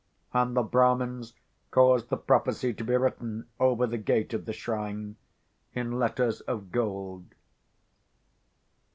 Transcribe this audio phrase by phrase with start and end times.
[0.33, 1.35] And the Brahmins
[1.69, 5.15] caused the prophecy to be written over the gates of the shrine
[5.75, 7.25] in letters of gold.